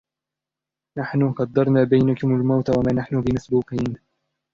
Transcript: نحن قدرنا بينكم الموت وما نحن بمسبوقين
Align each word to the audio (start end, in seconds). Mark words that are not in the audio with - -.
نحن 0.97 1.31
قدرنا 1.33 1.83
بينكم 1.83 2.35
الموت 2.35 2.69
وما 2.69 2.93
نحن 2.93 3.21
بمسبوقين 3.21 3.97